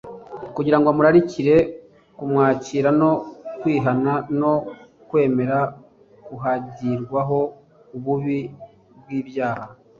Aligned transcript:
kugira 0.55 0.77
ngo 0.77 0.87
amurarikire 0.89 1.55
kumwakira 2.17 2.89
no 2.99 3.11
kwihana 3.59 4.13
no 4.39 4.53
kwemera 5.07 5.59
kuhagirwaho 6.25 7.39
ububi 7.95 8.39
bw'ibyaha. 8.99 9.65